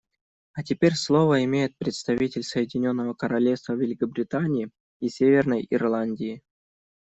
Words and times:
А 0.53 0.63
теперь 0.63 0.95
слово 0.95 1.43
имеет 1.43 1.77
представитель 1.77 2.41
Соединенного 2.41 3.13
Королевства 3.13 3.73
Великобритании 3.73 4.71
и 4.99 5.09
Северной 5.09 5.67
Ирландии. 5.69 6.41